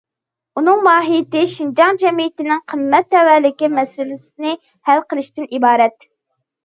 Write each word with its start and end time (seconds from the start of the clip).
ئۇنىڭ 0.59 0.79
ماھىيىتى 0.87 1.43
شىنجاڭ 1.51 1.99
جەمئىيىتىنىڭ 2.05 2.63
قىممەت 2.73 3.09
تەۋەلىكى 3.17 3.71
مەسىلىسىنى 3.77 4.55
ھەل 4.91 5.05
قىلىشتىن 5.13 5.51
ئىبارەت. 5.59 6.09